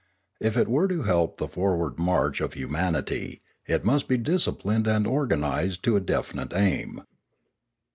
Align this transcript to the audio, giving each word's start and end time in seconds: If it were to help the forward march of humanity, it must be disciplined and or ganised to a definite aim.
If 0.39 0.57
it 0.57 0.67
were 0.67 0.87
to 0.87 1.03
help 1.03 1.37
the 1.37 1.47
forward 1.47 1.99
march 1.99 2.41
of 2.41 2.53
humanity, 2.53 3.43
it 3.67 3.85
must 3.85 4.07
be 4.07 4.17
disciplined 4.17 4.87
and 4.87 5.05
or 5.05 5.27
ganised 5.27 5.83
to 5.83 5.95
a 5.95 5.99
definite 6.01 6.53
aim. 6.55 7.03